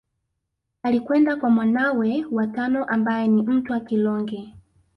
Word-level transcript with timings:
Alikwenda 0.83 1.35
kwa 1.35 1.49
mwanawe 1.49 2.25
wa 2.31 2.47
tano 2.47 2.85
ambaye 2.85 3.27
ni 3.27 3.41
Mtwa 3.43 3.79
Kilonge 3.79 4.53